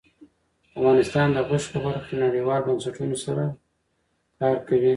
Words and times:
افغانستان 0.77 1.27
د 1.33 1.37
غوښې 1.47 1.67
په 1.73 1.79
برخه 1.85 2.05
کې 2.09 2.21
نړیوالو 2.25 2.65
بنسټونو 2.67 3.15
سره 3.25 3.43
کار 4.39 4.55
کوي. 4.67 4.89